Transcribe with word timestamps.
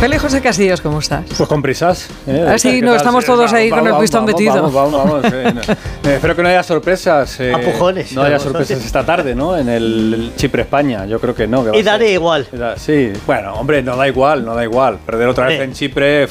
Feliz 0.00 0.22
José 0.22 0.40
Castillos, 0.40 0.80
¿cómo 0.80 1.00
estás? 1.00 1.24
Pues 1.36 1.48
con 1.48 1.60
prisas. 1.60 2.08
¿eh? 2.28 2.46
Ah, 2.48 2.56
sí, 2.56 2.80
no, 2.80 2.94
estamos 2.94 3.24
todos 3.24 3.52
ahí 3.52 3.68
con 3.68 3.84
el 3.84 3.96
pistón 3.96 4.24
metido. 4.24 4.54
Vamos, 4.54 4.72
vamos, 4.72 4.92
vamos. 4.92 5.24
Eh, 5.24 5.52
eh, 6.04 6.14
espero 6.14 6.36
que 6.36 6.42
no 6.44 6.48
haya 6.48 6.62
sorpresas. 6.62 7.40
Eh, 7.40 7.52
Apujones. 7.52 8.12
No 8.12 8.22
haya 8.22 8.38
sorpresas 8.38 8.84
esta 8.84 9.04
tarde, 9.04 9.34
¿no? 9.34 9.56
En 9.56 9.68
el 9.68 10.32
Chipre-España. 10.36 11.04
Yo 11.06 11.18
creo 11.18 11.34
que 11.34 11.48
no. 11.48 11.74
y 11.74 11.82
daré 11.82 12.12
igual. 12.12 12.46
Sí, 12.76 13.12
bueno, 13.26 13.54
hombre, 13.54 13.82
no 13.82 13.96
da 13.96 14.06
igual, 14.06 14.44
no 14.44 14.54
da 14.54 14.62
igual. 14.62 14.98
Perder 15.04 15.26
otra 15.26 15.48
vez 15.48 15.62
en 15.62 15.72
Chipre, 15.72 16.28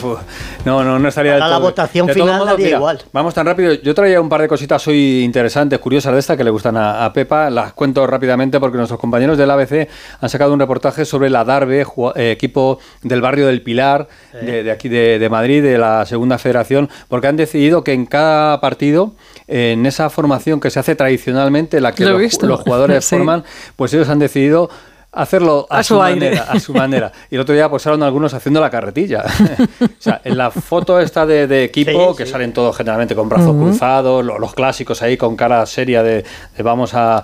no, 0.63 0.85
no, 0.85 0.97
no 0.97 1.09
estaría. 1.09 1.33
Para 1.33 1.49
la 1.49 1.57
votación 1.57 2.07
final 2.07 2.45
daría 2.45 2.69
igual. 2.77 3.03
Vamos 3.11 3.33
tan 3.33 3.45
rápido. 3.45 3.73
Yo 3.73 3.93
traía 3.93 4.21
un 4.21 4.29
par 4.29 4.41
de 4.41 4.47
cositas 4.47 4.87
hoy 4.87 5.23
interesantes, 5.25 5.77
curiosas 5.79 6.13
de 6.13 6.19
esta 6.19 6.37
que 6.37 6.45
le 6.45 6.51
gustan 6.51 6.77
a, 6.77 7.11
Pepa. 7.11 7.49
Las 7.49 7.73
cuento 7.73 8.07
rápidamente 8.07 8.61
porque 8.61 8.77
nuestros 8.77 8.99
compañeros 8.99 9.37
del 9.37 9.51
ABC 9.51 9.89
han 10.21 10.29
sacado 10.29 10.53
un 10.53 10.59
reportaje 10.61 11.03
sobre 11.03 11.29
la 11.29 11.43
Darbe, 11.43 11.85
equipo 12.15 12.79
del 13.03 13.19
barrio 13.19 13.47
del 13.47 13.56
Pilar 13.61 14.07
de, 14.33 14.69
aquí 14.71 14.89
de, 14.89 15.27
Madrid, 15.29 15.63
de 15.63 15.77
la 15.77 16.05
Segunda 16.05 16.37
Federación, 16.37 16.89
porque 17.07 17.27
han 17.27 17.37
decidido 17.37 17.83
que 17.83 17.93
en 17.93 18.05
cada 18.05 18.59
partido, 18.61 19.13
en 19.47 19.85
esa 19.85 20.09
formación 20.09 20.59
que 20.59 20.69
se 20.69 20.79
hace 20.79 20.95
tradicionalmente, 20.95 21.81
la 21.81 21.93
que 21.93 22.05
los, 22.05 22.61
jugadores 22.61 23.05
forman, 23.09 23.43
pues 23.75 23.93
ellos 23.93 24.09
han 24.09 24.19
decidido 24.19 24.69
hacerlo 25.11 25.65
a, 25.69 25.83
su, 25.83 25.97
manera, 25.97 26.43
a 26.49 26.59
su 26.59 26.73
manera. 26.73 27.11
Y 27.29 27.35
el 27.35 27.41
otro 27.41 27.55
día 27.55 27.69
pues 27.69 27.83
salen 27.83 28.03
algunos 28.03 28.33
haciendo 28.33 28.61
la 28.61 28.69
carretilla. 28.69 29.25
o 29.81 29.87
sea, 29.97 30.21
en 30.23 30.37
la 30.37 30.51
foto 30.51 30.99
esta 30.99 31.25
de, 31.25 31.63
equipo, 31.63 32.15
que 32.15 32.25
salen 32.25 32.53
todos 32.53 32.75
generalmente 32.75 33.15
con 33.15 33.27
brazos 33.27 33.55
cruzados, 33.55 34.23
los, 34.23 34.53
clásicos 34.53 35.01
ahí 35.01 35.17
con 35.17 35.35
cara 35.35 35.65
seria 35.65 36.03
de, 36.03 36.23
vamos 36.63 36.93
a, 36.93 37.23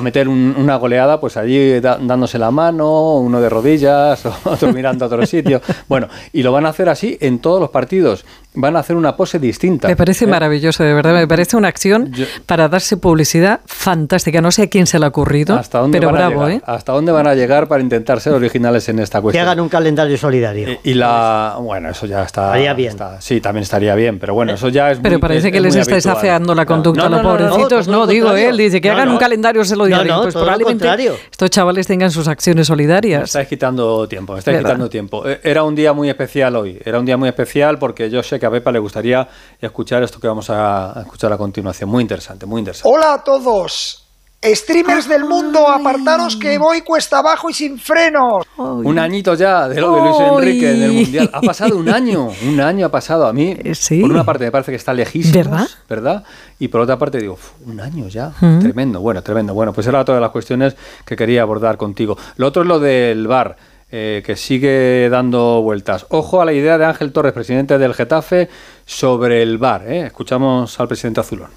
meter 0.00 0.28
una 0.28 0.76
goleada, 0.76 1.20
pues 1.20 1.36
allí 1.36 1.80
dándose 1.80 2.38
la 2.38 2.50
mano, 2.50 3.16
uno 3.16 3.40
de 3.40 3.48
rodillas, 3.48 4.24
otro 4.44 4.72
mirando 4.72 5.04
a 5.04 5.08
otro 5.08 5.26
sitio. 5.26 5.60
Bueno, 5.88 6.08
y 6.32 6.42
lo 6.42 6.52
van 6.52 6.66
a 6.66 6.70
hacer 6.70 6.88
así 6.88 7.16
en 7.20 7.38
todos 7.38 7.60
los 7.60 7.70
partidos 7.70 8.24
van 8.54 8.76
a 8.76 8.80
hacer 8.80 8.96
una 8.96 9.16
pose 9.16 9.38
distinta. 9.38 9.88
Me 9.88 9.96
parece 9.96 10.24
¿eh? 10.24 10.28
maravilloso, 10.28 10.84
de 10.84 10.94
verdad. 10.94 11.12
Me 11.12 11.26
parece 11.26 11.56
una 11.56 11.68
acción 11.68 12.12
para 12.46 12.68
darse 12.68 12.96
publicidad 12.96 13.60
fantástica. 13.66 14.40
No 14.40 14.50
sé 14.50 14.62
a 14.62 14.66
quién 14.68 14.86
se 14.86 14.98
le 14.98 15.06
ha 15.06 15.08
ocurrido, 15.08 15.56
¿Hasta 15.56 15.80
dónde 15.80 15.98
pero 15.98 16.12
bravo, 16.12 16.48
¿eh? 16.48 16.60
¿Hasta 16.64 16.92
dónde 16.92 17.12
van 17.12 17.26
a 17.26 17.34
llegar 17.34 17.68
para 17.68 17.82
intentar 17.82 18.20
ser 18.20 18.32
originales 18.32 18.88
en 18.88 19.00
esta 19.00 19.20
cuestión? 19.20 19.44
Que 19.44 19.50
hagan 19.50 19.60
un 19.60 19.68
calendario 19.68 20.16
solidario. 20.16 20.78
Y, 20.82 20.94
la. 20.94 21.56
Bueno, 21.60 21.90
eso 21.90 22.06
ya 22.06 22.22
está. 22.22 22.46
Estaría 22.46 22.74
bien. 22.74 22.96
sí, 23.18 23.40
también 23.40 23.62
estaría 23.62 23.94
bien, 23.94 24.18
pero 24.18 24.34
bueno, 24.34 24.54
eso 24.54 24.68
ya 24.68 24.90
es. 24.92 24.98
Pero 25.02 25.18
parece 25.18 25.50
que 25.50 25.60
les 25.60 25.74
está 25.74 25.96
desafeando 25.96 26.54
la 26.54 26.64
conducta 26.64 27.06
a 27.06 27.08
los 27.08 27.20
pobrecitos. 27.20 27.88
No, 27.88 28.06
digo 28.06 28.32
él, 28.32 28.56
dice 28.56 28.80
que 28.80 28.90
hagan 28.90 29.08
un 29.08 29.18
calendario 29.18 29.64
solidario. 29.64 30.22
pues 30.22 30.34
probablemente 30.34 30.84
estos 31.30 31.50
chavales 31.50 31.86
tengan 31.86 32.10
sus 32.10 32.28
acciones 32.28 32.66
solidarias. 32.66 33.24
estáis 33.24 33.48
quitando 33.48 34.06
tiempo, 34.08 34.36
estáis 34.36 34.58
quitando 34.58 34.88
tiempo. 34.88 35.28
Eh, 35.28 35.40
era 35.42 35.62
un 35.62 35.74
día 35.74 35.92
muy 35.92 36.08
especial 36.08 36.56
hoy. 36.56 36.80
Era 36.84 36.98
un 36.98 37.06
día 37.06 37.16
muy 37.16 37.28
especial 37.28 37.78
porque 37.78 38.10
yo 38.10 38.22
sé 38.22 38.38
que 38.38 38.43
a 38.46 38.50
Pepa 38.50 38.70
le 38.70 38.78
gustaría 38.78 39.26
escuchar 39.60 40.02
esto 40.02 40.20
que 40.20 40.28
vamos 40.28 40.48
a 40.50 41.00
escuchar 41.00 41.32
a 41.32 41.38
continuación. 41.38 41.90
Muy 41.90 42.02
interesante, 42.02 42.46
muy 42.46 42.60
interesante. 42.60 42.88
Hola 42.88 43.14
a 43.14 43.24
todos. 43.24 44.04
Streamers 44.44 45.08
del 45.08 45.24
mundo, 45.24 45.66
apartaros 45.66 46.36
que 46.36 46.58
voy 46.58 46.82
cuesta 46.82 47.20
abajo 47.20 47.48
y 47.48 47.54
sin 47.54 47.78
frenos. 47.78 48.44
Un 48.58 48.98
añito 48.98 49.32
ya 49.34 49.66
de 49.68 49.80
lo 49.80 49.94
de 49.94 50.02
Luis 50.02 50.16
Enrique 50.20 50.70
en 50.70 50.82
el 50.82 50.92
Mundial. 50.92 51.30
Ha 51.32 51.40
pasado 51.40 51.78
un 51.78 51.88
año, 51.88 52.28
un 52.46 52.60
año 52.60 52.84
ha 52.84 52.90
pasado. 52.90 53.26
A 53.26 53.32
mí, 53.32 53.56
eh, 53.58 53.72
por 54.02 54.10
una 54.10 54.22
parte 54.22 54.44
me 54.44 54.50
parece 54.50 54.72
que 54.72 54.76
está 54.76 54.92
lejísimo, 54.92 55.34
¿verdad? 55.34 55.68
¿verdad? 55.88 56.24
Y 56.58 56.68
por 56.68 56.82
otra 56.82 56.98
parte 56.98 57.18
digo, 57.18 57.38
un 57.64 57.80
año 57.80 58.06
ya, 58.08 58.32
tremendo, 58.60 59.00
bueno, 59.00 59.22
tremendo. 59.22 59.54
Bueno, 59.54 59.72
pues 59.72 59.86
era 59.86 60.04
todas 60.04 60.20
las 60.20 60.30
cuestiones 60.30 60.76
que 61.06 61.16
quería 61.16 61.40
abordar 61.40 61.78
contigo. 61.78 62.18
Lo 62.36 62.48
otro 62.48 62.62
es 62.62 62.68
lo 62.68 62.78
del 62.78 63.26
bar. 63.26 63.56
Eh, 63.96 64.24
que 64.26 64.34
sigue 64.34 65.08
dando 65.08 65.62
vueltas. 65.62 66.06
Ojo 66.08 66.40
a 66.40 66.44
la 66.44 66.52
idea 66.52 66.78
de 66.78 66.84
Ángel 66.84 67.12
Torres, 67.12 67.32
presidente 67.32 67.78
del 67.78 67.94
Getafe, 67.94 68.48
sobre 68.84 69.40
el 69.40 69.56
VAR. 69.56 69.86
¿eh? 69.86 70.06
Escuchamos 70.06 70.80
al 70.80 70.88
presidente 70.88 71.20
Azulón. 71.20 71.50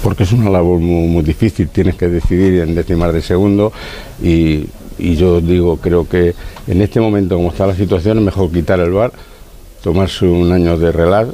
Porque 0.00 0.22
es 0.22 0.30
una 0.30 0.48
labor 0.48 0.78
muy, 0.78 1.24
difícil, 1.24 1.70
tienes 1.70 1.96
que 1.96 2.06
decidir 2.06 2.60
en 2.60 2.76
décimas 2.76 3.12
de 3.12 3.20
segundo 3.20 3.72
y, 4.22 4.68
y 4.96 5.16
yo 5.16 5.40
digo, 5.40 5.78
creo 5.78 6.08
que 6.08 6.36
en 6.68 6.82
este 6.82 7.00
momento 7.00 7.34
como 7.34 7.50
está 7.50 7.66
la 7.66 7.74
situación 7.74 8.18
es 8.18 8.24
mejor 8.26 8.52
quitar 8.52 8.78
el 8.78 8.92
VAR 8.92 9.10
tomarse 9.82 10.24
un 10.24 10.52
año 10.52 10.78
de 10.78 10.92
relax, 10.92 11.30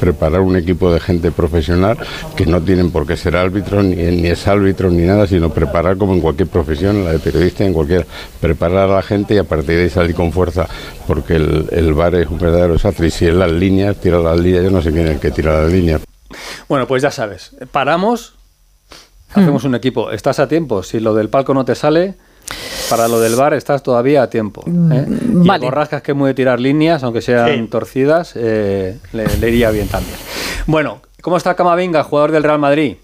preparar 0.00 0.40
un 0.40 0.56
equipo 0.56 0.92
de 0.92 1.00
gente 1.00 1.30
profesional 1.30 1.98
que 2.36 2.46
no 2.46 2.60
tienen 2.60 2.90
por 2.90 3.06
qué 3.06 3.16
ser 3.16 3.36
árbitros, 3.36 3.84
ni, 3.84 3.96
ni 3.96 4.28
es 4.28 4.46
árbitro 4.48 4.90
ni 4.90 5.02
nada, 5.02 5.26
sino 5.26 5.50
preparar 5.50 5.96
como 5.96 6.14
en 6.14 6.20
cualquier 6.20 6.48
profesión, 6.48 7.04
la 7.04 7.12
de 7.12 7.18
periodista, 7.18 7.64
en 7.64 7.72
cualquier, 7.72 8.06
preparar 8.40 8.90
a 8.90 8.96
la 8.96 9.02
gente 9.02 9.34
y 9.34 9.38
a 9.38 9.44
partir 9.44 9.76
de 9.76 9.82
ahí 9.84 9.90
salir 9.90 10.14
con 10.14 10.32
fuerza, 10.32 10.66
porque 11.06 11.36
el, 11.36 11.68
el 11.70 11.94
bar 11.94 12.14
es 12.14 12.28
un 12.28 12.38
verdadero 12.38 12.72
desastre 12.72 13.08
y 13.08 13.10
si 13.10 13.26
es 13.26 13.34
las 13.34 13.52
líneas, 13.52 13.96
tira 13.96 14.18
las 14.18 14.38
líneas, 14.38 14.64
yo 14.64 14.70
no 14.70 14.82
sé 14.82 14.90
quién 14.90 15.06
es 15.06 15.12
el 15.12 15.20
que 15.20 15.30
tira 15.30 15.62
las 15.62 15.72
líneas. 15.72 16.00
Bueno, 16.68 16.86
pues 16.86 17.02
ya 17.02 17.10
sabes, 17.10 17.52
paramos, 17.70 18.34
hacemos 19.30 19.64
un 19.64 19.74
equipo, 19.74 20.10
estás 20.10 20.38
a 20.38 20.48
tiempo, 20.48 20.82
si 20.82 21.00
lo 21.00 21.14
del 21.14 21.28
palco 21.28 21.54
no 21.54 21.64
te 21.64 21.74
sale 21.74 22.14
para 22.88 23.08
lo 23.08 23.20
del 23.20 23.36
bar 23.36 23.54
estás 23.54 23.82
todavía 23.82 24.22
a 24.22 24.30
tiempo. 24.30 24.62
¿eh? 24.66 24.70
Mm, 24.70 25.44
y 25.44 25.58
Borrascas 25.58 26.02
que 26.02 26.14
muy 26.14 26.28
de 26.28 26.34
tirar 26.34 26.60
líneas, 26.60 27.02
aunque 27.02 27.22
sean 27.22 27.68
torcidas, 27.68 28.32
eh, 28.36 28.98
le, 29.12 29.48
iría 29.48 29.70
bien 29.70 29.88
también. 29.88 30.16
Bueno, 30.66 31.00
¿cómo 31.22 31.36
está 31.36 31.54
Camavinga, 31.54 32.02
jugador 32.04 32.32
del 32.32 32.42
Real 32.42 32.58
Madrid? 32.58 32.96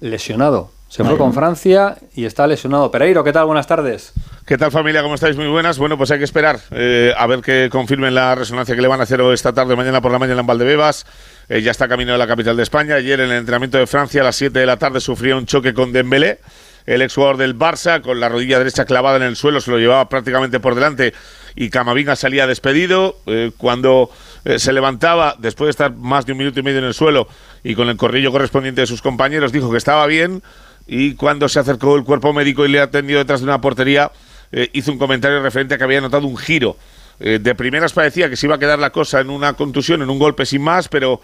Lesionado. 0.00 0.70
Se 0.88 1.04
fue 1.04 1.16
con 1.16 1.32
Francia 1.32 1.96
y 2.16 2.24
está 2.24 2.48
lesionado. 2.48 2.90
Pereiro, 2.90 3.22
¿qué 3.22 3.32
tal? 3.32 3.46
Buenas 3.46 3.68
tardes. 3.68 4.12
¿Qué 4.44 4.58
tal 4.58 4.72
familia? 4.72 5.02
¿Cómo 5.02 5.14
estáis? 5.14 5.36
Muy 5.36 5.46
buenas. 5.46 5.78
Bueno, 5.78 5.96
pues 5.96 6.10
hay 6.10 6.18
que 6.18 6.24
esperar 6.24 6.58
eh, 6.72 7.14
a 7.16 7.28
ver 7.28 7.42
que 7.42 7.68
confirmen 7.70 8.12
la 8.12 8.34
resonancia 8.34 8.74
que 8.74 8.82
le 8.82 8.88
van 8.88 8.98
a 8.98 9.04
hacer 9.04 9.20
esta 9.20 9.52
tarde, 9.52 9.76
mañana 9.76 10.00
por 10.00 10.10
la 10.10 10.18
mañana 10.18 10.40
en 10.40 10.48
Valdebebas. 10.48 11.06
ya 11.48 11.70
está 11.70 11.86
camino 11.86 12.10
de 12.10 12.18
la 12.18 12.26
capital 12.26 12.56
de 12.56 12.64
España. 12.64 12.96
Ayer 12.96 13.20
en 13.20 13.30
el 13.30 13.36
entrenamiento 13.36 13.78
de 13.78 13.86
Francia 13.86 14.22
a 14.22 14.24
las 14.24 14.34
7 14.34 14.58
de 14.58 14.66
la 14.66 14.78
tarde 14.78 14.98
sufrió 14.98 15.38
un 15.38 15.46
choque 15.46 15.72
con 15.72 15.92
Dembélé 15.92 16.40
el 16.86 17.02
exjugador 17.02 17.36
del 17.36 17.56
Barça, 17.58 18.00
con 18.00 18.20
la 18.20 18.28
rodilla 18.28 18.58
derecha 18.58 18.84
clavada 18.84 19.16
en 19.16 19.22
el 19.22 19.36
suelo, 19.36 19.60
se 19.60 19.70
lo 19.70 19.78
llevaba 19.78 20.08
prácticamente 20.08 20.60
por 20.60 20.74
delante 20.74 21.12
y 21.54 21.70
Camavinga 21.70 22.16
salía 22.16 22.46
despedido. 22.46 23.16
Eh, 23.26 23.52
cuando 23.56 24.10
eh, 24.44 24.58
se 24.58 24.72
levantaba, 24.72 25.36
después 25.38 25.66
de 25.66 25.70
estar 25.70 25.94
más 25.94 26.26
de 26.26 26.32
un 26.32 26.38
minuto 26.38 26.60
y 26.60 26.62
medio 26.62 26.78
en 26.78 26.84
el 26.84 26.94
suelo 26.94 27.28
y 27.62 27.74
con 27.74 27.88
el 27.88 27.96
corrillo 27.96 28.32
correspondiente 28.32 28.80
de 28.80 28.86
sus 28.86 29.02
compañeros, 29.02 29.52
dijo 29.52 29.70
que 29.70 29.78
estaba 29.78 30.06
bien 30.06 30.42
y 30.86 31.14
cuando 31.14 31.48
se 31.48 31.60
acercó 31.60 31.96
el 31.96 32.04
cuerpo 32.04 32.32
médico 32.32 32.64
y 32.64 32.68
le 32.68 32.80
atendió 32.80 33.18
detrás 33.18 33.40
de 33.40 33.44
una 33.44 33.60
portería, 33.60 34.10
eh, 34.52 34.68
hizo 34.72 34.90
un 34.90 34.98
comentario 34.98 35.42
referente 35.42 35.74
a 35.74 35.78
que 35.78 35.84
había 35.84 36.00
notado 36.00 36.26
un 36.26 36.36
giro. 36.36 36.76
de 37.20 37.54
primeras 37.54 37.92
parecía 37.92 38.30
que 38.30 38.36
se 38.36 38.46
iba 38.46 38.54
a 38.54 38.58
quedar 38.58 38.78
la 38.78 38.88
cosa 38.88 39.20
en 39.20 39.28
una 39.28 39.52
contusión, 39.52 40.00
en 40.00 40.08
un 40.08 40.18
golpe 40.18 40.46
sin 40.46 40.62
más, 40.62 40.88
pero 40.88 41.20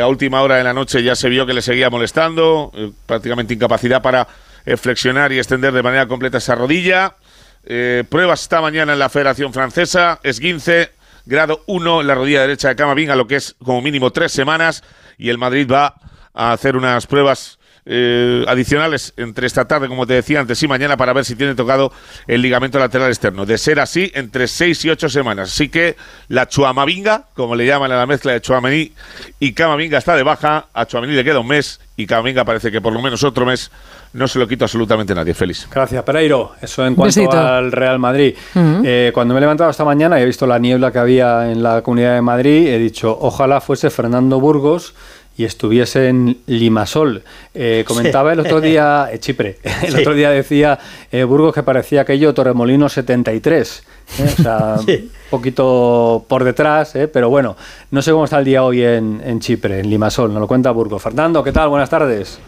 a 0.00 0.06
última 0.06 0.40
hora 0.42 0.58
de 0.58 0.62
la 0.62 0.72
noche 0.72 1.02
ya 1.02 1.16
se 1.16 1.28
vio 1.28 1.44
que 1.44 1.52
le 1.52 1.60
seguía 1.60 1.90
molestando, 1.90 2.70
prácticamente 3.04 3.52
incapacidad 3.52 4.00
para 4.00 4.28
eh, 4.64 4.76
flexionar 4.76 5.32
y 5.32 5.38
extender 5.38 5.72
de 5.72 5.82
manera 5.82 6.06
completa 6.06 6.38
esa 6.38 6.54
rodilla. 6.54 7.16
Eh, 7.64 8.04
pruebas 8.08 8.42
esta 8.42 8.60
mañana 8.60 8.92
en 8.92 8.98
la 8.98 9.08
Federación 9.08 9.52
Francesa, 9.52 10.20
esguince, 10.22 10.92
grado 11.24 11.62
1 11.66 12.02
en 12.02 12.06
la 12.06 12.14
rodilla 12.14 12.42
derecha 12.42 12.68
de 12.68 12.76
Camavinga, 12.76 13.16
lo 13.16 13.26
que 13.26 13.36
es 13.36 13.56
como 13.62 13.80
mínimo 13.80 14.10
tres 14.10 14.32
semanas, 14.32 14.82
y 15.16 15.30
el 15.30 15.38
Madrid 15.38 15.70
va 15.70 15.94
a 16.34 16.52
hacer 16.52 16.76
unas 16.76 17.06
pruebas 17.06 17.58
eh, 17.86 18.44
adicionales 18.48 19.12
entre 19.16 19.46
esta 19.46 19.66
tarde, 19.66 19.88
como 19.88 20.06
te 20.06 20.14
decía 20.14 20.40
antes, 20.40 20.62
y 20.62 20.68
mañana 20.68 20.96
para 20.96 21.12
ver 21.12 21.24
si 21.24 21.36
tiene 21.36 21.54
tocado 21.54 21.92
el 22.26 22.40
ligamento 22.40 22.78
lateral 22.78 23.08
externo. 23.08 23.44
De 23.44 23.58
ser 23.58 23.80
así, 23.80 24.10
entre 24.14 24.48
seis 24.48 24.84
y 24.84 24.90
ocho 24.90 25.08
semanas. 25.08 25.52
Así 25.52 25.68
que 25.68 25.96
la 26.28 26.48
Chuamavinga, 26.48 27.26
como 27.34 27.54
le 27.54 27.66
llaman 27.66 27.92
a 27.92 27.96
la 27.96 28.06
mezcla 28.06 28.32
de 28.32 28.40
Chuamení 28.40 28.92
y 29.38 29.52
Camavinga, 29.52 29.98
está 29.98 30.16
de 30.16 30.22
baja. 30.22 30.66
A 30.72 30.86
Chuamení 30.86 31.14
le 31.14 31.24
queda 31.24 31.40
un 31.40 31.48
mes 31.48 31.80
y 31.96 32.06
Camavinga 32.06 32.44
parece 32.44 32.72
que 32.72 32.80
por 32.80 32.92
lo 32.92 33.02
menos 33.02 33.22
otro 33.22 33.44
mes 33.44 33.70
no 34.14 34.28
se 34.28 34.38
lo 34.38 34.48
quito 34.48 34.64
absolutamente 34.64 35.14
nadie. 35.14 35.34
Feliz. 35.34 35.68
Gracias, 35.70 36.02
Pereiro. 36.04 36.52
Eso 36.62 36.86
en 36.86 36.94
cuanto 36.94 37.30
al 37.32 37.72
Real 37.72 37.98
Madrid. 37.98 38.34
Eh, 38.54 39.10
cuando 39.12 39.34
me 39.34 39.38
he 39.38 39.40
levantado 39.42 39.70
esta 39.70 39.84
mañana 39.84 40.18
y 40.18 40.22
he 40.22 40.26
visto 40.26 40.46
la 40.46 40.58
niebla 40.58 40.92
que 40.92 40.98
había 41.00 41.50
en 41.50 41.62
la 41.62 41.82
comunidad 41.82 42.14
de 42.14 42.22
Madrid, 42.22 42.68
he 42.68 42.78
dicho, 42.78 43.16
ojalá 43.20 43.60
fuese 43.60 43.90
Fernando 43.90 44.40
Burgos 44.40 44.94
y 45.36 45.44
estuviese 45.44 46.08
en 46.08 46.38
Limasol. 46.46 47.22
Eh, 47.54 47.84
comentaba 47.86 48.32
el 48.32 48.40
otro 48.40 48.60
día, 48.60 49.08
eh, 49.12 49.18
Chipre, 49.18 49.58
el 49.82 49.96
otro 49.96 50.14
día 50.14 50.30
decía 50.30 50.78
eh, 51.10 51.24
Burgos 51.24 51.54
que 51.54 51.62
parecía 51.62 52.02
aquello 52.02 52.32
Torremolino 52.34 52.88
73. 52.88 53.84
O 54.22 54.42
sea, 54.42 54.76
un 54.86 55.10
poquito 55.30 56.24
por 56.28 56.44
detrás, 56.44 56.94
pero 57.12 57.30
bueno, 57.30 57.56
no 57.90 58.02
sé 58.02 58.12
cómo 58.12 58.24
está 58.24 58.38
el 58.38 58.44
día 58.44 58.62
hoy 58.62 58.82
en, 58.82 59.20
en 59.24 59.40
Chipre, 59.40 59.80
en 59.80 59.90
Limasol, 59.90 60.32
nos 60.32 60.40
lo 60.40 60.46
cuenta 60.46 60.70
Burgos. 60.70 61.02
Fernando, 61.02 61.42
¿qué 61.42 61.52
tal? 61.52 61.68
Buenas 61.68 61.90
tardes. 61.90 62.38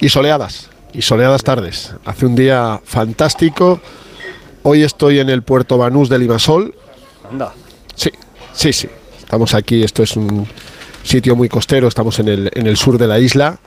Y 0.00 0.08
soleadas, 0.08 0.70
y 0.92 1.02
soleadas 1.02 1.42
tardes. 1.42 1.94
Hace 2.04 2.26
un 2.26 2.36
día 2.36 2.80
fantástico. 2.84 3.80
Hoy 4.62 4.82
estoy 4.82 5.18
en 5.18 5.28
el 5.30 5.42
puerto 5.42 5.78
Banús 5.78 6.08
de 6.08 6.18
Limasol. 6.18 6.74
Anda. 7.28 7.52
Sí, 7.94 8.10
sí, 8.52 8.72
sí. 8.72 8.88
Estamos 9.18 9.54
aquí, 9.54 9.82
esto 9.82 10.02
es 10.02 10.16
un 10.16 10.46
sitio 11.08 11.34
muy 11.34 11.48
costero, 11.48 11.88
estamos 11.88 12.18
en 12.18 12.28
el, 12.28 12.50
en 12.54 12.66
el 12.66 12.76
sur 12.76 12.98
de 12.98 13.06
la 13.06 13.18
isla. 13.18 13.58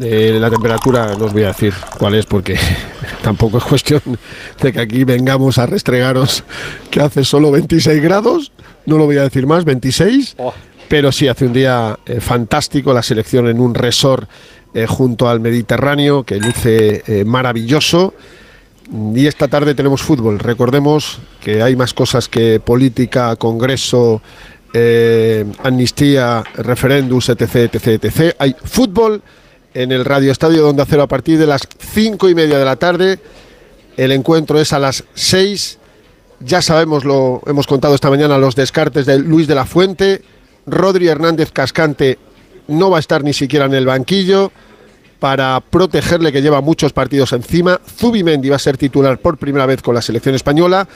Eh, 0.00 0.38
la 0.40 0.48
temperatura 0.48 1.16
no 1.18 1.24
os 1.24 1.32
voy 1.32 1.42
a 1.42 1.48
decir 1.48 1.74
cuál 1.98 2.14
es 2.14 2.24
porque 2.24 2.56
tampoco 3.22 3.58
es 3.58 3.64
cuestión 3.64 4.00
de 4.62 4.72
que 4.72 4.80
aquí 4.80 5.02
vengamos 5.02 5.58
a 5.58 5.66
restregaros 5.66 6.44
que 6.90 7.00
hace 7.00 7.24
solo 7.24 7.50
26 7.50 8.00
grados. 8.00 8.52
No 8.86 8.96
lo 8.98 9.06
voy 9.06 9.16
a 9.16 9.22
decir 9.22 9.46
más, 9.46 9.64
26. 9.64 10.36
Pero 10.88 11.10
sí, 11.10 11.26
hace 11.26 11.46
un 11.46 11.52
día 11.52 11.98
eh, 12.06 12.20
fantástico 12.20 12.92
la 12.92 13.02
selección 13.02 13.48
en 13.48 13.60
un 13.60 13.74
resort 13.74 14.28
eh, 14.72 14.86
junto 14.86 15.28
al 15.28 15.40
Mediterráneo 15.40 16.22
que 16.22 16.36
luce 16.36 17.24
maravilloso. 17.26 18.14
Y 19.14 19.26
esta 19.26 19.48
tarde 19.48 19.74
tenemos 19.74 20.00
fútbol. 20.00 20.38
Recordemos 20.38 21.18
que 21.42 21.62
hay 21.62 21.76
más 21.76 21.92
cosas 21.92 22.28
que 22.28 22.58
política, 22.58 23.36
congreso, 23.36 24.22
amnistía, 25.62 26.44
referéndums, 26.56 27.28
etc, 27.28 27.72
etc, 27.72 27.86
etc. 28.04 28.34
Hay 28.38 28.54
fútbol 28.64 29.22
en 29.74 29.92
el 29.92 30.04
Radio 30.04 30.32
Estadio 30.32 30.62
Donde 30.62 30.82
Acero 30.82 31.02
a 31.02 31.06
partir 31.06 31.38
de 31.38 31.46
las 31.46 31.62
cinco 31.78 32.28
y 32.28 32.34
media 32.34 32.58
de 32.58 32.64
la 32.64 32.76
tarde. 32.76 33.18
El 33.96 34.12
encuentro 34.12 34.60
es 34.60 34.72
a 34.72 34.78
las 34.78 35.04
seis. 35.14 35.78
Ya 36.40 36.62
sabemos, 36.62 37.04
lo 37.04 37.42
hemos 37.46 37.66
contado 37.66 37.94
esta 37.94 38.10
mañana, 38.10 38.38
los 38.38 38.54
descartes 38.54 39.06
de 39.06 39.18
Luis 39.18 39.48
de 39.48 39.54
la 39.54 39.66
Fuente. 39.66 40.22
Rodri 40.66 41.08
Hernández 41.08 41.50
Cascante 41.50 42.18
no 42.68 42.90
va 42.90 42.98
a 42.98 43.00
estar 43.00 43.24
ni 43.24 43.32
siquiera 43.32 43.64
en 43.64 43.74
el 43.74 43.86
banquillo 43.86 44.52
para 45.18 45.60
protegerle 45.60 46.30
que 46.30 46.42
lleva 46.42 46.60
muchos 46.60 46.92
partidos 46.92 47.32
encima. 47.32 47.80
Zubimendi 47.84 48.48
va 48.48 48.56
a 48.56 48.60
ser 48.60 48.76
titular 48.76 49.18
por 49.18 49.38
primera 49.38 49.66
vez 49.66 49.82
con 49.82 49.94
la 49.94 50.02
selección 50.02 50.34
española 50.34 50.86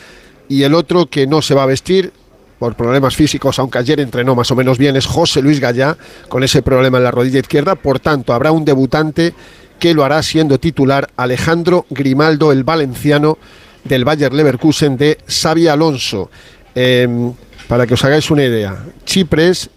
y 0.49 0.63
el 0.63 0.75
otro 0.75 1.07
que 1.07 1.27
no 1.27 1.43
se 1.43 1.55
va 1.55 1.65
a 1.65 1.67
vestir 1.67 2.13
por 2.62 2.76
problemas 2.76 3.17
físicos, 3.17 3.59
aunque 3.59 3.79
ayer 3.79 3.99
entrenó 3.99 4.37
más 4.37 4.53
o 4.53 4.55
menos 4.55 4.79
bien, 4.79 4.94
es 4.94 5.05
José 5.05 5.43
Luis 5.43 5.59
Gallá, 5.59 5.97
con 6.29 6.44
ese 6.44 6.62
problema 6.62 6.99
en 6.99 7.03
la 7.03 7.11
rodilla 7.11 7.41
izquierda. 7.41 7.75
Por 7.75 7.99
tanto, 7.99 8.32
habrá 8.32 8.53
un 8.53 8.64
debutante 8.64 9.35
que 9.81 9.94
lo 9.94 10.05
hará 10.05 10.23
siendo 10.23 10.61
titular 10.61 11.11
Alejandro 11.17 11.87
Grimaldo, 11.91 12.53
el 12.53 12.62
valenciano 12.62 13.37
del 13.82 14.05
Bayer 14.05 14.32
Leverkusen 14.32 14.97
de 14.97 15.19
Xavi 15.26 15.67
Alonso. 15.67 16.31
Em, 16.76 17.32
para 17.67 17.85
que 17.85 17.94
os 17.94 18.05
hagáis 18.05 18.31
una 18.31 18.44
idea, 18.44 18.85
Chipre 19.05 19.49
es 19.49 19.69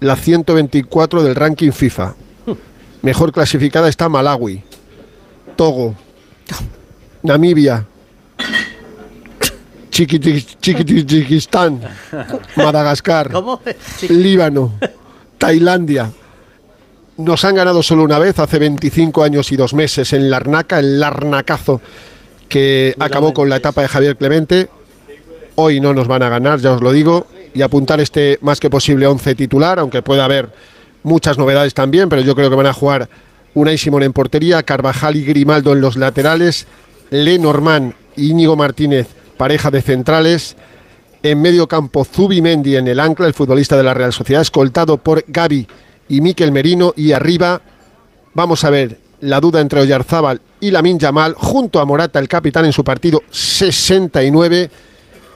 la 0.00 0.14
124 0.14 1.22
del 1.22 1.36
ranking 1.36 1.72
FIFA. 1.72 2.14
Mejor 3.00 3.32
clasificada 3.32 3.88
está 3.88 4.10
Malawi, 4.10 4.62
Togo, 5.56 5.94
Namibia, 7.22 7.86
Chiquistán, 9.94 11.80
Madagascar, 12.56 13.30
Líbano, 14.08 14.72
Tailandia. 15.38 16.10
Nos 17.18 17.44
han 17.44 17.54
ganado 17.54 17.80
solo 17.80 18.02
una 18.02 18.18
vez, 18.18 18.40
hace 18.40 18.58
25 18.58 19.22
años 19.22 19.52
y 19.52 19.56
dos 19.56 19.72
meses, 19.72 20.12
en 20.12 20.28
Larnaca, 20.30 20.80
el 20.80 20.98
Larnacazo, 20.98 21.80
que 22.48 22.96
acabó 22.98 23.32
con 23.32 23.48
la 23.48 23.56
etapa 23.56 23.82
de 23.82 23.88
Javier 23.88 24.16
Clemente. 24.16 24.68
Hoy 25.54 25.78
no 25.78 25.94
nos 25.94 26.08
van 26.08 26.24
a 26.24 26.28
ganar, 26.28 26.58
ya 26.58 26.72
os 26.72 26.82
lo 26.82 26.90
digo, 26.90 27.28
y 27.54 27.62
apuntar 27.62 28.00
este 28.00 28.40
más 28.42 28.58
que 28.58 28.68
posible 28.68 29.06
11 29.06 29.36
titular, 29.36 29.78
aunque 29.78 30.02
pueda 30.02 30.24
haber 30.24 30.50
muchas 31.04 31.38
novedades 31.38 31.72
también, 31.72 32.08
pero 32.08 32.22
yo 32.22 32.34
creo 32.34 32.50
que 32.50 32.56
van 32.56 32.66
a 32.66 32.72
jugar 32.72 33.08
Unai 33.54 33.78
Simón 33.78 34.02
en 34.02 34.12
portería, 34.12 34.64
Carvajal 34.64 35.14
y 35.14 35.24
Grimaldo 35.24 35.72
en 35.72 35.80
los 35.80 35.94
laterales, 35.94 36.66
Lenormand, 37.10 37.94
Íñigo 38.16 38.56
Martínez 38.56 39.06
pareja 39.36 39.70
de 39.70 39.82
centrales. 39.82 40.56
En 41.22 41.40
medio 41.40 41.66
campo, 41.66 42.04
Zubimendi 42.04 42.76
en 42.76 42.86
el 42.86 43.00
ancla, 43.00 43.26
el 43.26 43.34
futbolista 43.34 43.76
de 43.76 43.82
la 43.82 43.94
Real 43.94 44.12
Sociedad, 44.12 44.42
escoltado 44.42 44.98
por 44.98 45.24
Gaby 45.26 45.66
y 46.08 46.20
Miquel 46.20 46.52
Merino. 46.52 46.92
Y 46.96 47.12
arriba, 47.12 47.62
vamos 48.34 48.64
a 48.64 48.70
ver 48.70 48.98
la 49.20 49.40
duda 49.40 49.60
entre 49.60 49.80
Oyarzábal 49.80 50.40
y 50.60 50.70
Lamin 50.70 50.98
Yamal, 50.98 51.34
junto 51.34 51.80
a 51.80 51.84
Morata, 51.86 52.18
el 52.18 52.28
capitán, 52.28 52.66
en 52.66 52.72
su 52.72 52.84
partido 52.84 53.22
69. 53.30 54.70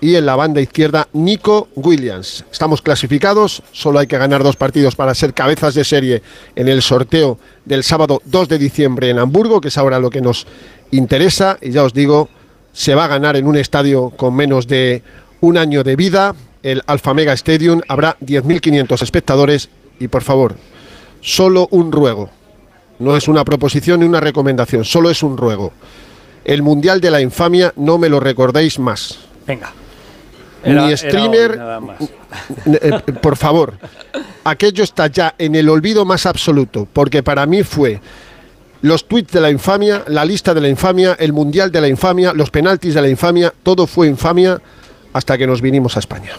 Y 0.01 0.15
en 0.15 0.27
la 0.27 0.37
banda 0.37 0.61
izquierda, 0.61 1.09
Nico 1.13 1.69
Williams. 1.75 2.45
Estamos 2.53 2.83
clasificados, 2.83 3.63
solo 3.73 3.99
hay 3.99 4.07
que 4.07 4.17
ganar 4.17 4.45
dos 4.45 4.55
partidos 4.55 4.95
para 4.95 5.13
ser 5.13 5.35
cabezas 5.35 5.75
de 5.75 5.85
serie 5.85 6.23
en 6.55 6.69
el 6.69 6.83
sorteo 6.83 7.39
del 7.65 7.83
sábado 7.83 8.23
2 8.27 8.49
de 8.49 8.59
diciembre 8.59 9.11
en 9.11 9.19
Hamburgo, 9.19 9.61
que 9.61 9.69
es 9.69 9.79
ahora 9.79 9.99
lo 9.99 10.11
que 10.11 10.21
nos 10.21 10.47
interesa. 10.93 11.59
Y 11.61 11.73
ya 11.73 11.83
os 11.83 11.95
digo, 11.95 12.29
se 12.79 12.95
va 12.95 13.07
a 13.07 13.09
ganar 13.09 13.35
en 13.35 13.49
un 13.49 13.57
estadio 13.57 14.11
con 14.11 14.37
menos 14.37 14.69
de 14.69 15.03
un 15.41 15.59
año 15.59 15.83
de 15.83 15.97
vida, 15.97 16.37
el 16.63 16.81
Alfa 16.87 17.13
Mega 17.13 17.33
Stadium. 17.33 17.81
Habrá 17.89 18.17
10.500 18.21 19.03
espectadores 19.03 19.69
y 19.99 20.07
por 20.07 20.23
favor, 20.23 20.55
solo 21.21 21.67
un 21.73 21.91
ruego. 21.91 22.31
No 23.01 23.17
es 23.17 23.27
una 23.27 23.45
proposición 23.45 23.99
ni 23.99 24.07
una 24.07 24.21
recomendación, 24.21 24.85
solo 24.85 25.11
es 25.11 25.25
un 25.25 25.37
ruego. 25.37 25.73
El 26.45 26.63
Mundial 26.63 27.01
de 27.01 27.11
la 27.11 27.21
Infamia 27.21 27.73
no 27.75 27.99
me 27.99 28.09
lo 28.09 28.21
recordéis 28.21 28.79
más. 28.79 29.19
Venga. 29.45 29.73
ni 30.65 30.97
streamer, 30.97 31.61
eh, 32.65 32.93
por 33.21 33.37
favor, 33.37 33.75
aquello 34.45 34.85
está 34.85 35.09
ya 35.09 35.35
en 35.37 35.57
el 35.57 35.69
olvido 35.69 36.05
más 36.05 36.27
absoluto, 36.27 36.87
porque 36.93 37.25
para 37.25 37.45
mí 37.45 37.65
fue 37.65 38.01
los 38.83 39.07
tweets 39.07 39.33
de 39.33 39.41
la 39.41 39.51
infamia, 39.51 40.05
la 40.07 40.25
lista 40.25 40.55
de 40.55 40.61
la 40.61 40.69
infamia, 40.69 41.17
el 41.19 41.33
mundial 41.33 41.73
de 41.73 41.81
la 41.81 41.89
infamia, 41.89 42.33
los 42.33 42.51
penaltis 42.51 42.95
de 42.95 43.03
la 43.03 43.09
infamia, 43.09 43.53
todo 43.63 43.87
fue 43.87 44.07
infamia 44.07 44.61
hasta 45.13 45.37
que 45.37 45.47
nos 45.47 45.61
vinimos 45.61 45.97
a 45.97 46.01
España. 46.01 46.33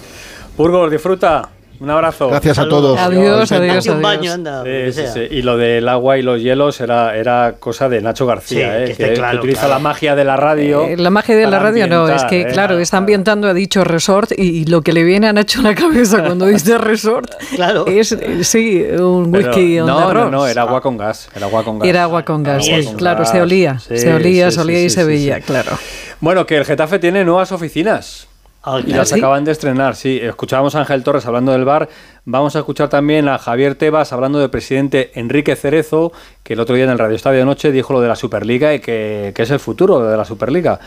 Burgos, 0.57 0.91
disfruta. 0.91 1.50
Un 1.80 1.90
abrazo. 1.90 2.30
Gracias 2.30 2.60
a 2.60 2.68
todos. 2.68 3.00
Adiós, 3.00 3.52
adiós, 3.52 3.88
Un 3.88 4.02
baño, 4.02 4.34
anda, 4.34 4.64
Y 4.68 5.42
lo 5.42 5.58
del 5.58 5.88
agua 5.88 6.18
y 6.18 6.22
los 6.22 6.42
hielos 6.42 6.81
era, 6.81 7.16
era 7.16 7.56
cosa 7.60 7.88
de 7.88 8.02
Nacho 8.02 8.26
García, 8.26 8.84
¿eh? 8.84 8.96
que, 8.96 9.22
utiliza 9.38 9.68
la 9.68 9.80
magia 9.80 10.16
de 10.16 10.26
la 10.26 10.36
radio. 10.36 10.84
Eh, 10.84 10.98
la 10.98 11.10
magia 11.10 11.36
de 11.36 11.48
la 11.48 11.60
radio 11.60 11.88
no, 11.88 12.10
es 12.10 12.24
que, 12.26 12.42
¿eh? 12.42 12.48
claro, 12.52 12.80
está 12.80 12.98
ambientando, 12.98 13.48
ha 13.48 13.54
dicho 13.54 13.84
resort, 13.84 14.31
y, 14.38 14.66
lo 14.66 14.81
que 14.81 14.94
le 14.94 15.04
viene 15.04 15.28
a 15.28 15.34
Nacho 15.34 15.62
a 15.62 15.64
la 15.64 15.76
cabeza 15.76 16.24
cuando 16.26 16.46
dice 16.46 16.78
resort 16.78 17.34
claro. 17.56 17.88
es, 17.88 18.16
sí, 18.42 18.84
un 18.84 19.34
whisky 19.34 19.78
No, 19.78 20.14
no, 20.14 20.30
no, 20.30 20.48
era 20.48 20.64
agua 20.64 20.82
con 20.82 20.98
gas. 20.98 21.30
Era 21.36 21.46
agua 21.46 21.64
con 21.64 21.80
gas. 21.80 21.88
Era 21.88 22.04
agua 22.04 22.24
con 22.24 22.44
gas, 22.44 22.68
claro, 22.98 23.25
se 23.25 23.42
olía. 23.42 23.80
se 23.80 24.14
olía, 24.14 24.52
se 24.52 24.62
olía 24.62 24.84
y 24.84 24.90
se 24.90 25.04
veía, 25.04 25.40
claro. 25.40 25.72
Bueno, 26.20 26.46
que 26.46 26.58
el 26.58 26.66
Getafe 26.66 27.00
tiene 27.00 27.24
nuevas 27.24 27.52
oficinas. 27.52 28.29
Ah, 28.71 28.81
y 28.86 28.92
las 28.92 29.12
acaban 29.12 29.44
de 29.45 29.51
estrenar, 29.51 29.95
sí. 29.95 30.19
Escuchábamos 30.21 30.75
a 30.75 30.81
Ángel 30.81 31.04
Torres 31.04 31.25
hablando 31.25 31.51
del 31.51 31.66
bar. 31.66 31.89
Vamos 32.25 32.56
a 32.56 32.60
escuchar 32.60 32.88
también 32.88 33.27
a 33.27 33.39
Javier 33.39 33.74
Tebas 33.74 34.13
hablando 34.13 34.38
del 34.38 34.51
presidente 34.51 35.12
Enrique 35.16 35.56
Cerezo, 35.56 36.12
que 36.44 36.54
el 36.54 36.60
otro 36.60 36.75
día 36.75 36.83
en 36.83 36.92
el 36.92 37.00
Radio 37.00 37.16
Estadio 37.16 37.39
de 37.39 37.45
Noche 37.45 37.71
dijo 37.71 37.94
lo 37.94 38.01
de 38.01 38.07
la 38.07 38.16
Superliga 38.16 38.71
y 38.75 38.80
que, 38.80 39.33
es 39.36 39.50
el 39.50 39.60
futuro 39.60 40.07
de 40.07 40.16
la 40.16 40.24
Superliga. 40.24 40.80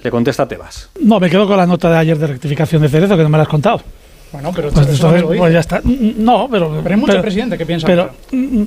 Le 0.00 0.10
contesta 0.12 0.46
Tebas. 0.46 0.90
No, 1.00 1.18
me 1.18 1.28
quedo 1.28 1.48
con 1.48 1.56
la 1.56 1.66
nota 1.66 1.90
de 1.90 1.98
ayer 1.98 2.16
de 2.16 2.28
rectificación 2.28 2.82
de 2.82 2.88
Cerezo, 2.88 3.16
que 3.16 3.24
no 3.24 3.28
me 3.28 3.38
la 3.38 3.42
has 3.42 3.48
contado. 3.48 3.80
Bueno, 4.34 4.50
pero 4.52 4.70
pues, 4.70 5.00
pues 5.38 5.52
ya 5.52 5.60
está. 5.60 5.80
No, 5.84 6.48
pero. 6.50 6.80
Pero 6.82 6.94
hay 6.96 7.00
mucho 7.00 7.22
presidente 7.22 7.56
que 7.56 7.64
piensa. 7.64 7.86
Pero 7.86 8.10
mm, 8.32 8.62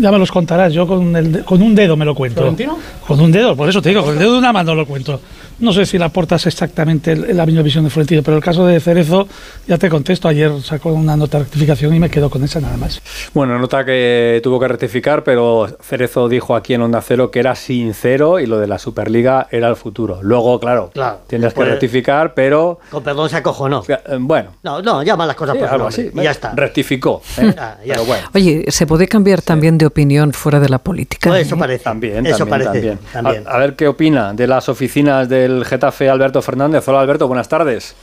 ya 0.00 0.10
me 0.10 0.18
los 0.18 0.32
contarás. 0.32 0.72
Yo 0.72 0.88
con, 0.88 1.14
el, 1.14 1.44
con 1.44 1.62
un 1.62 1.72
dedo 1.72 1.96
me 1.96 2.04
lo 2.04 2.16
cuento. 2.16 2.40
¿Florentino? 2.40 2.76
Con 3.06 3.20
un 3.20 3.30
dedo, 3.30 3.54
por 3.54 3.68
eso 3.68 3.80
te 3.80 3.90
digo, 3.90 4.02
con 4.02 4.14
el 4.14 4.18
dedo 4.18 4.32
de 4.32 4.38
una 4.38 4.52
mano 4.52 4.74
lo 4.74 4.84
cuento. 4.86 5.20
No 5.60 5.72
sé 5.72 5.86
si 5.86 5.98
la 5.98 6.06
aportas 6.06 6.46
exactamente 6.46 7.14
la 7.14 7.46
misma 7.46 7.62
visión 7.62 7.84
de 7.84 7.90
Florentino, 7.90 8.22
pero 8.24 8.36
el 8.36 8.42
caso 8.42 8.66
de 8.66 8.80
Cerezo, 8.80 9.28
ya 9.68 9.78
te 9.78 9.88
contesto. 9.88 10.26
Ayer 10.26 10.50
sacó 10.62 10.92
una 10.92 11.16
nota 11.16 11.38
de 11.38 11.44
rectificación 11.44 11.94
y 11.94 12.00
me 12.00 12.10
quedo 12.10 12.28
con 12.28 12.42
esa 12.42 12.60
nada 12.60 12.76
más. 12.76 13.00
Bueno, 13.32 13.56
nota 13.60 13.84
que 13.84 14.40
tuvo 14.42 14.58
que 14.58 14.66
rectificar, 14.66 15.22
pero 15.22 15.68
Cerezo 15.80 16.28
dijo 16.28 16.56
aquí 16.56 16.74
en 16.74 16.82
Onda 16.82 17.00
Cero 17.02 17.30
que 17.30 17.38
era 17.38 17.54
sincero 17.54 18.40
y 18.40 18.46
lo 18.46 18.58
de 18.58 18.66
la 18.66 18.80
Superliga 18.80 19.46
era 19.52 19.68
el 19.68 19.76
futuro. 19.76 20.18
Luego, 20.22 20.58
claro, 20.58 20.90
tienes 21.28 21.54
que 21.54 21.64
rectificar, 21.64 22.34
pero. 22.34 22.80
Con 22.90 23.04
perdón 23.04 23.30
se 23.30 23.36
acojonó. 23.36 23.84
Eh, 23.86 23.96
bueno. 24.18 24.50
No, 24.64 24.82
no, 24.82 25.03
llama 25.04 25.26
las 25.26 25.36
cosas 25.36 25.56
por 25.56 25.68
algo 25.68 25.86
así. 25.86 26.10
Y 26.12 26.22
ya 26.22 26.30
está. 26.30 26.52
Rectificó. 26.54 27.22
¿eh? 27.38 27.54
Oye, 28.34 28.64
¿se 28.68 28.86
puede 28.86 29.06
cambiar 29.06 29.42
también 29.42 29.78
de 29.78 29.86
opinión 29.86 30.32
fuera 30.32 30.60
de 30.60 30.68
la 30.68 30.78
política? 30.78 31.30
Pues 31.30 31.46
eso 31.46 31.56
parece. 31.56 31.84
También, 31.84 32.26
eso 32.26 32.46
parece, 32.46 32.98
también. 33.12 33.44
A, 33.46 33.58
ver 33.58 33.76
qué 33.76 33.88
opina 33.88 34.32
de 34.32 34.46
las 34.46 34.68
oficinas 34.68 35.28
del 35.28 35.64
Getafe 35.64 36.08
Alberto 36.08 36.42
Fernández. 36.42 36.86
Hola 36.88 37.00
Alberto, 37.00 37.26
buenas 37.28 37.48
tardes. 37.48 37.94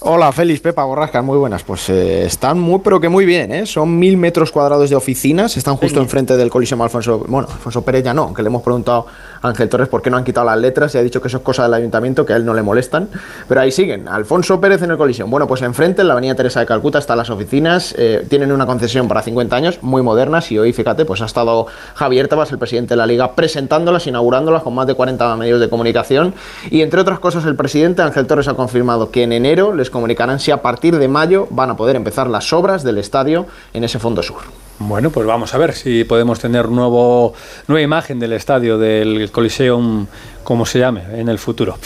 Hola, 0.00 0.32
Félix, 0.32 0.60
Pepa, 0.60 0.84
Borrasca, 0.84 1.22
muy 1.22 1.38
buenas. 1.38 1.62
Pues 1.62 1.88
eh, 1.88 2.24
están 2.24 2.58
muy, 2.58 2.80
pero 2.82 3.00
que 3.00 3.08
muy 3.08 3.24
bien, 3.24 3.52
¿eh? 3.52 3.66
Son 3.66 3.98
mil 3.98 4.16
metros 4.16 4.50
cuadrados 4.50 4.90
de 4.90 4.96
oficinas, 4.96 5.56
están 5.56 5.76
justo 5.76 6.00
enfrente 6.00 6.36
del 6.36 6.50
Coliseum 6.50 6.82
Alfonso, 6.82 7.24
bueno, 7.28 7.48
Alfonso 7.50 7.82
Pérez 7.82 8.04
ya 8.04 8.14
no, 8.14 8.22
aunque 8.22 8.42
le 8.42 8.48
hemos 8.48 8.62
preguntado 8.62 9.06
Ángel 9.42 9.68
Torres 9.68 9.88
por 9.88 10.02
qué 10.02 10.10
no 10.10 10.16
han 10.16 10.24
quitado 10.24 10.46
las 10.46 10.58
letras 10.58 10.94
y 10.94 10.98
ha 10.98 11.02
dicho 11.02 11.20
que 11.20 11.28
eso 11.28 11.38
es 11.38 11.42
cosa 11.42 11.64
del 11.64 11.74
ayuntamiento, 11.74 12.24
que 12.24 12.32
a 12.32 12.36
él 12.36 12.44
no 12.44 12.54
le 12.54 12.62
molestan. 12.62 13.08
Pero 13.48 13.60
ahí 13.60 13.70
siguen, 13.70 14.08
Alfonso 14.08 14.60
Pérez 14.60 14.82
en 14.82 14.90
el 14.90 14.96
colisión. 14.96 15.30
Bueno, 15.30 15.46
pues 15.46 15.62
enfrente, 15.62 16.02
en 16.02 16.08
la 16.08 16.14
avenida 16.14 16.34
Teresa 16.34 16.60
de 16.60 16.66
Calcuta, 16.66 16.98
están 16.98 17.18
las 17.18 17.30
oficinas. 17.30 17.94
Eh, 17.98 18.26
tienen 18.28 18.52
una 18.52 18.66
concesión 18.66 19.08
para 19.08 19.22
50 19.22 19.54
años, 19.54 19.78
muy 19.82 20.02
modernas, 20.02 20.50
y 20.52 20.58
hoy, 20.58 20.72
fíjate, 20.72 21.04
pues 21.04 21.20
ha 21.22 21.26
estado 21.26 21.66
Javier 21.94 22.28
Tabas, 22.28 22.50
el 22.52 22.58
presidente 22.58 22.94
de 22.94 22.96
la 22.96 23.06
liga, 23.06 23.34
presentándolas, 23.34 24.06
inaugurándolas 24.06 24.62
con 24.62 24.74
más 24.74 24.86
de 24.86 24.94
40 24.94 25.36
medios 25.36 25.60
de 25.60 25.68
comunicación. 25.68 26.34
Y 26.70 26.82
entre 26.82 27.00
otras 27.00 27.18
cosas, 27.18 27.44
el 27.44 27.56
presidente 27.56 28.02
Ángel 28.02 28.26
Torres 28.26 28.48
ha 28.48 28.54
confirmado 28.54 29.10
que 29.10 29.22
en 29.22 29.32
enero 29.32 29.72
les 29.82 29.90
comunicarán 29.90 30.38
si 30.40 30.50
a 30.50 30.62
partir 30.62 30.96
de 30.96 31.08
mayo 31.08 31.48
van 31.50 31.70
a 31.70 31.76
poder 31.76 31.96
empezar 31.96 32.28
las 32.28 32.52
obras 32.52 32.82
del 32.84 32.98
estadio 32.98 33.46
en 33.72 33.84
ese 33.84 33.98
fondo 33.98 34.22
sur. 34.22 34.38
Bueno, 34.78 35.10
pues 35.10 35.26
vamos 35.26 35.54
a 35.54 35.58
ver 35.58 35.74
si 35.74 36.04
podemos 36.04 36.40
tener 36.40 36.68
nuevo, 36.68 37.34
nueva 37.68 37.82
imagen 37.82 38.18
del 38.18 38.32
estadio 38.32 38.78
del 38.78 39.30
Coliseum, 39.30 40.06
como 40.42 40.66
se 40.66 40.80
llame, 40.80 41.02
en 41.12 41.28
el 41.28 41.38
futuro. 41.38 41.78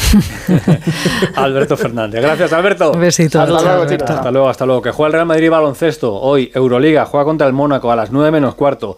Alberto 1.37 1.77
Fernández. 1.77 2.23
Gracias, 2.23 2.53
Alberto. 2.53 2.93
Un 2.93 3.01
besito. 3.01 3.41
Hasta, 3.41 3.51
luego, 3.51 3.83
hasta 3.83 4.31
luego, 4.31 4.49
hasta 4.49 4.67
luego. 4.67 4.83
Que 4.83 4.91
juega 4.93 5.09
el 5.09 5.13
Real 5.13 5.27
Madrid 5.27 5.51
baloncesto. 5.51 6.15
Hoy, 6.15 6.51
Euroliga, 6.55 7.05
juega 7.05 7.25
contra 7.25 7.47
el 7.47 7.53
Mónaco 7.53 7.91
a 7.91 7.97
las 7.97 8.11
9 8.11 8.31
menos 8.31 8.55
cuarto 8.55 8.97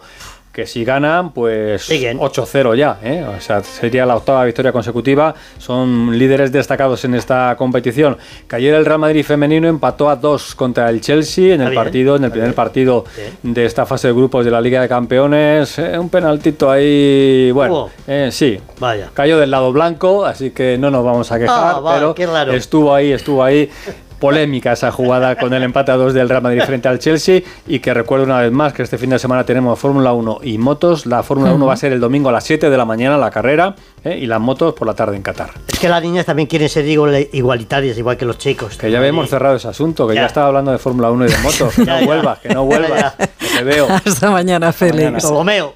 que 0.59 0.67
si 0.67 0.83
ganan, 0.83 1.31
pues 1.31 1.89
8-0 1.89 2.75
ya. 2.75 2.99
¿eh? 3.01 3.23
O 3.23 3.39
sea, 3.39 3.63
sería 3.63 4.05
la 4.05 4.17
octava 4.17 4.43
victoria 4.43 4.73
consecutiva. 4.73 5.33
Son 5.57 6.17
líderes 6.17 6.51
destacados 6.51 7.05
en 7.05 7.15
esta 7.15 7.55
competición. 7.57 8.17
Que 8.47 8.57
ayer 8.57 8.73
el 8.73 8.85
Real 8.85 8.99
Madrid 8.99 9.23
femenino 9.23 9.69
empató 9.69 10.09
a 10.09 10.17
2 10.17 10.55
contra 10.55 10.89
el 10.89 10.99
Chelsea 10.99 11.53
en 11.55 11.61
el 11.61 11.73
partido, 11.73 12.17
en 12.17 12.25
el 12.25 12.31
primer 12.31 12.53
partido 12.53 13.05
de 13.41 13.65
esta 13.65 13.85
fase 13.85 14.09
de 14.09 14.13
grupos 14.13 14.43
de 14.43 14.51
la 14.51 14.59
Liga 14.59 14.81
de 14.81 14.89
Campeones. 14.89 15.79
Eh, 15.79 15.97
un 15.97 16.09
penaltito 16.09 16.69
ahí, 16.69 17.51
bueno, 17.51 17.89
eh, 18.05 18.27
sí. 18.29 18.59
Vaya. 18.79 19.11
Cayó 19.13 19.39
del 19.39 19.51
lado 19.51 19.71
blanco, 19.71 20.25
así 20.25 20.51
que 20.51 20.77
no 20.77 20.91
nos 20.91 21.05
vamos 21.05 21.31
a 21.31 21.39
quejar, 21.39 21.75
Ah, 21.77 22.03
pero 22.17 22.53
estuvo 22.53 22.93
ahí, 22.93 23.13
estuvo 23.13 23.41
ahí 23.41 23.69
polémica 24.19 24.73
esa 24.73 24.91
jugada 24.91 25.35
con 25.37 25.53
el 25.53 25.63
empate 25.63 25.91
a 25.91 25.95
dos 25.95 26.13
del 26.13 26.29
Real 26.29 26.41
Madrid 26.41 26.61
frente 26.65 26.87
al 26.87 26.99
Chelsea 26.99 27.41
y 27.67 27.79
que 27.79 27.93
recuerdo 27.93 28.25
una 28.25 28.39
vez 28.39 28.51
más 28.51 28.73
que 28.73 28.83
este 28.83 28.97
fin 28.97 29.09
de 29.09 29.19
semana 29.19 29.45
tenemos 29.45 29.79
Fórmula 29.79 30.13
1 30.13 30.39
y 30.43 30.57
motos. 30.57 31.05
La 31.05 31.23
Fórmula 31.23 31.53
1 31.53 31.65
va 31.65 31.73
a 31.73 31.77
ser 31.77 31.93
el 31.93 31.99
domingo 31.99 32.29
a 32.29 32.31
las 32.31 32.43
7 32.43 32.69
de 32.69 32.77
la 32.77 32.85
mañana 32.85 33.17
la 33.17 33.31
carrera 33.31 33.75
¿eh? 34.03 34.17
y 34.21 34.25
las 34.25 34.39
motos 34.39 34.73
por 34.73 34.87
la 34.87 34.93
tarde 34.93 35.15
en 35.15 35.21
Qatar. 35.21 35.51
Es 35.67 35.79
que 35.79 35.89
las 35.89 36.01
niñas 36.03 36.25
también 36.25 36.47
quieren 36.47 36.69
ser 36.69 36.85
igualitarias, 36.87 37.97
igual 37.97 38.17
que 38.17 38.25
los 38.25 38.37
chicos. 38.37 38.77
Que 38.77 38.91
ya 38.91 38.99
habíamos 38.99 39.29
cerrado 39.29 39.55
ese 39.55 39.67
asunto, 39.67 40.07
que 40.07 40.15
ya, 40.15 40.25
estaba 40.25 40.47
hablando 40.47 40.71
de 40.71 40.77
Fórmula 40.77 41.09
1 41.11 41.25
y 41.25 41.29
de 41.29 41.37
motos. 41.39 41.75
Que 41.75 41.85
no 41.85 42.05
vuelvas, 42.05 42.39
que 42.39 42.49
no 42.49 42.65
vuelvas. 42.65 43.15
Que 43.39 43.57
te 43.57 43.63
veo. 43.63 43.87
Hasta 43.89 44.29
mañana, 44.31 44.71
Félix. 44.71 45.23
Ptolomeo. 45.23 45.75